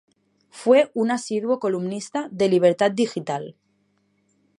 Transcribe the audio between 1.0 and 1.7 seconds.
asiduo